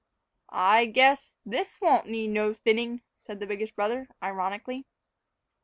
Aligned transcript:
"I 0.49 0.87
guess 0.87 1.35
this 1.45 1.79
won't 1.79 2.07
need 2.07 2.29
no 2.29 2.55
thinning," 2.55 3.03
said 3.19 3.39
the 3.39 3.45
biggest 3.45 3.75
brother, 3.75 4.07
ironically. 4.23 4.87